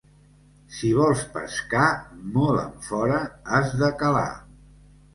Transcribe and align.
Si 0.77 0.89
vols 0.99 1.21
pescar, 1.35 1.85
molt 2.39 2.65
enfora 2.65 3.23
has 3.59 3.81
de 3.87 3.95
calar. 4.05 4.29